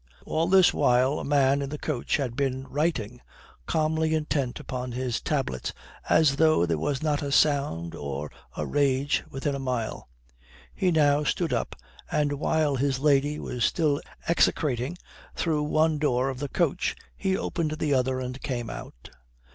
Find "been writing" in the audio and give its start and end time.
2.35-3.21